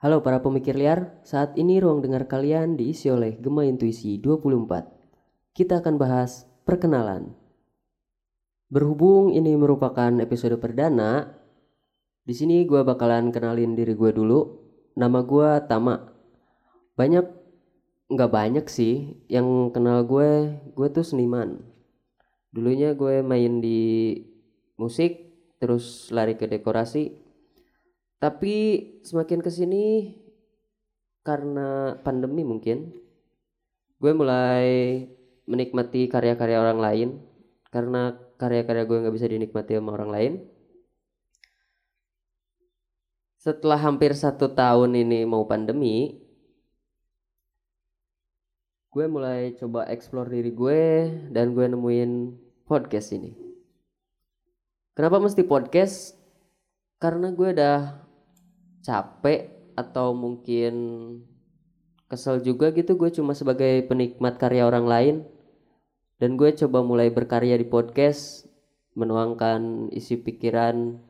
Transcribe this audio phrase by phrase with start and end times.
[0.00, 4.88] Halo para pemikir liar, saat ini ruang dengar kalian diisi oleh Gema Intuisi 24.
[5.52, 7.36] Kita akan bahas perkenalan.
[8.72, 11.36] Berhubung ini merupakan episode perdana,
[12.24, 14.40] di sini gue bakalan kenalin diri gue dulu.
[14.96, 16.00] Nama gue Tama.
[16.96, 17.26] Banyak,
[18.08, 21.60] nggak banyak sih yang kenal gue, gue tuh seniman.
[22.48, 24.16] Dulunya gue main di
[24.80, 25.28] musik,
[25.60, 27.28] terus lari ke dekorasi.
[28.20, 28.54] Tapi
[29.00, 30.12] semakin ke sini
[31.24, 32.92] karena pandemi mungkin,
[33.96, 34.68] gue mulai
[35.48, 37.08] menikmati karya-karya orang lain
[37.72, 40.32] karena karya-karya gue nggak bisa dinikmati sama orang lain.
[43.40, 46.20] Setelah hampir satu tahun ini mau pandemi,
[48.92, 52.36] gue mulai coba explore diri gue dan gue nemuin
[52.68, 53.32] podcast ini.
[54.92, 56.20] Kenapa mesti podcast?
[57.00, 58.09] Karena gue udah
[58.80, 60.74] capek atau mungkin
[62.10, 62.98] kesel juga gitu.
[62.98, 65.16] Gue cuma sebagai penikmat karya orang lain.
[66.20, 68.44] Dan gue coba mulai berkarya di podcast
[68.92, 71.00] menuangkan isi pikiran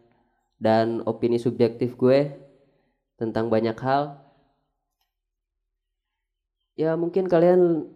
[0.63, 2.31] dan opini subjektif gue
[3.19, 4.23] tentang banyak hal.
[6.79, 7.91] Ya mungkin kalian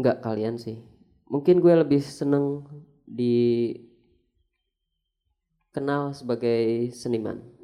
[0.00, 0.80] nggak kalian sih.
[1.28, 2.64] Mungkin gue lebih seneng
[3.04, 3.76] di
[5.70, 7.59] kenal sebagai seniman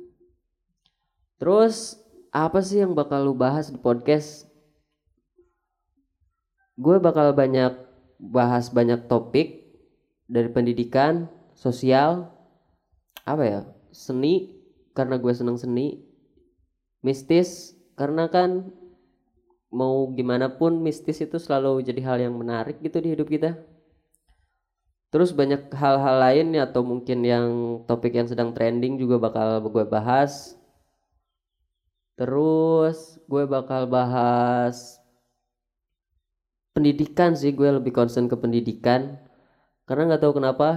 [1.37, 2.01] Terus
[2.33, 4.48] apa sih yang bakal lu bahas di podcast?
[6.77, 7.77] Gue bakal banyak
[8.17, 9.69] bahas banyak topik
[10.25, 12.33] dari pendidikan, sosial,
[13.29, 13.61] apa ya,
[13.92, 14.57] seni
[14.97, 16.01] karena gue seneng seni,
[17.05, 18.73] mistis karena kan
[19.69, 23.61] mau gimana pun mistis itu selalu jadi hal yang menarik gitu di hidup kita.
[25.12, 27.47] Terus banyak hal-hal lain atau mungkin yang
[27.84, 30.55] topik yang sedang trending juga bakal gue bahas
[32.17, 34.97] Terus gue bakal bahas
[36.73, 39.20] pendidikan sih gue lebih concern ke pendidikan.
[39.86, 40.68] Karena nggak tahu kenapa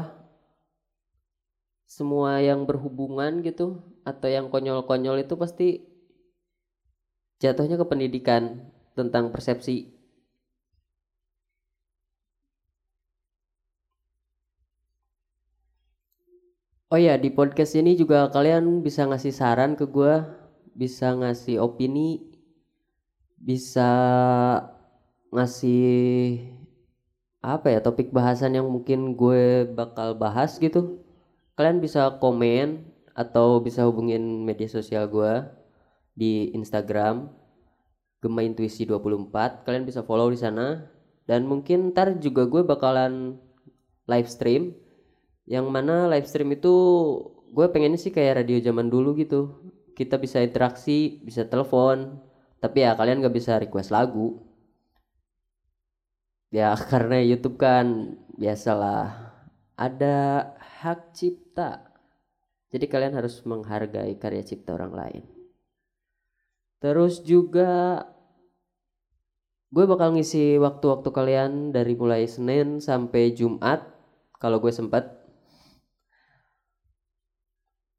[1.89, 5.67] semua yang berhubungan gitu atau yang konyol-konyol itu pasti
[7.39, 8.43] jatuhnya ke pendidikan
[8.93, 9.99] tentang persepsi.
[16.89, 20.13] Oh ya di podcast ini juga kalian bisa ngasih saran ke gue
[20.79, 22.23] bisa ngasih opini,
[23.35, 23.91] bisa
[25.35, 26.39] ngasih
[27.43, 31.03] apa ya topik bahasan yang mungkin gue bakal bahas gitu.
[31.59, 35.43] Kalian bisa komen atau bisa hubungin media sosial gue
[36.15, 37.27] di Instagram
[38.23, 39.67] Gema Intuisi 24.
[39.67, 40.87] Kalian bisa follow di sana
[41.27, 43.35] dan mungkin ntar juga gue bakalan
[44.07, 44.71] live stream
[45.43, 46.71] yang mana live stream itu
[47.51, 49.59] gue pengennya sih kayak radio zaman dulu gitu
[49.99, 52.23] kita bisa interaksi bisa telepon.
[52.63, 54.39] Tapi ya kalian gak bisa request lagu.
[56.55, 59.35] Ya karena YouTube kan biasalah
[59.75, 60.17] ada
[60.79, 61.91] hak cipta.
[62.71, 65.23] Jadi kalian harus menghargai karya cipta orang lain.
[66.79, 68.07] Terus juga
[69.69, 73.83] gue bakal ngisi waktu-waktu kalian dari mulai Senin sampai Jumat
[74.39, 75.19] kalau gue sempat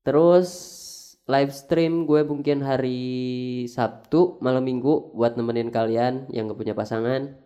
[0.03, 0.80] terus
[1.31, 3.01] live stream gue mungkin hari
[3.71, 7.39] Sabtu malam minggu buat nemenin kalian yang gak punya pasangan.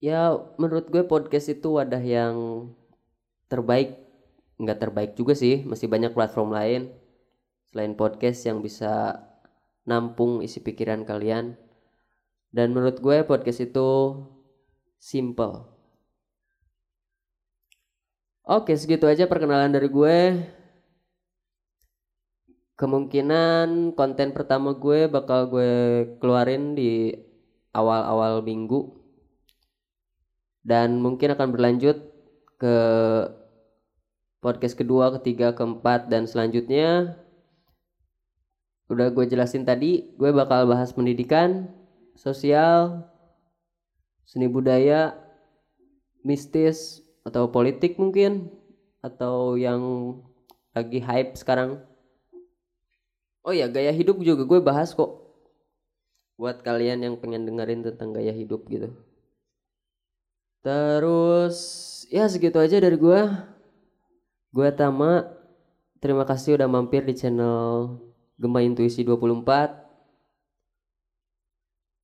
[0.00, 2.36] Ya menurut gue podcast itu wadah yang
[3.48, 3.96] terbaik.
[4.60, 6.82] Nggak terbaik juga sih masih banyak platform lain
[7.72, 9.24] selain podcast yang bisa
[9.88, 11.56] nampung isi pikiran kalian.
[12.52, 14.20] Dan menurut gue podcast itu
[15.00, 15.79] simple
[18.50, 20.42] Oke, segitu aja perkenalan dari gue.
[22.74, 25.72] Kemungkinan konten pertama gue bakal gue
[26.18, 27.14] keluarin di
[27.70, 28.90] awal-awal minggu.
[30.66, 32.10] Dan mungkin akan berlanjut
[32.58, 32.76] ke
[34.42, 37.22] podcast kedua, ketiga, keempat, dan selanjutnya.
[38.90, 41.70] Udah gue jelasin tadi, gue bakal bahas pendidikan,
[42.18, 43.06] sosial,
[44.26, 45.14] seni budaya,
[46.26, 48.48] mistis, atau politik mungkin.
[49.00, 49.80] Atau yang
[50.76, 51.80] lagi hype sekarang.
[53.40, 55.08] Oh ya gaya hidup juga gue bahas kok.
[56.36, 58.92] Buat kalian yang pengen dengerin tentang gaya hidup gitu.
[60.60, 61.56] Terus
[62.12, 63.20] ya segitu aja dari gue.
[64.52, 65.24] Gue Tama.
[66.00, 67.96] Terima kasih udah mampir di channel
[68.40, 69.44] Gemba Intuisi 24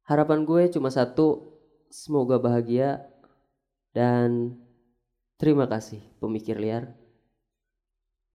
[0.07, 1.59] harapan gue cuma satu
[1.91, 3.05] semoga bahagia.
[3.93, 4.61] Dan
[5.37, 6.97] Terima kasih pemikir liar.